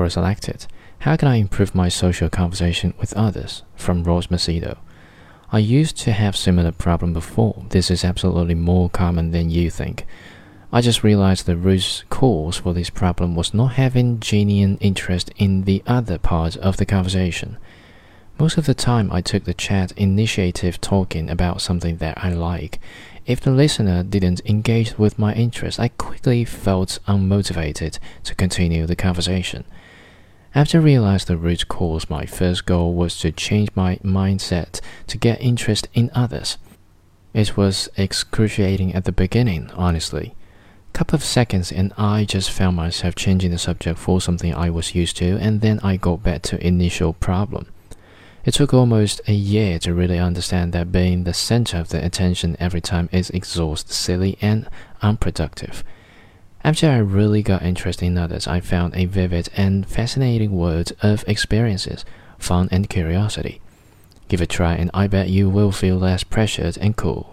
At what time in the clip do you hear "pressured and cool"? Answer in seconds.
66.24-67.28